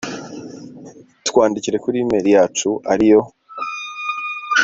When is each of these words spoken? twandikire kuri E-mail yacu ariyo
twandikire 1.27 1.77
kuri 1.83 1.95
E-mail 2.03 2.25
yacu 2.35 2.69
ariyo 2.91 3.21